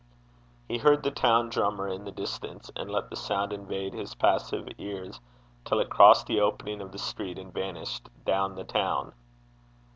[0.67, 4.67] He heard the town drummer in the distance, and let the sound invade his passive
[4.79, 5.21] ears,
[5.63, 9.13] till it crossed the opening of the street, and vanished 'down the town.'